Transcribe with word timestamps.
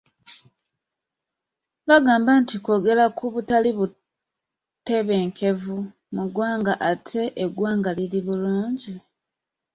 Bagamba 1.87 2.31
nti 2.41 2.55
kwogera 2.63 3.05
ku 3.17 3.25
butali 3.33 3.69
butebenkevu 3.77 5.77
muggwanga 6.15 6.73
ate 6.91 7.21
eggwanga 7.43 7.89
liri 7.97 8.19
bulungi. 8.25 8.93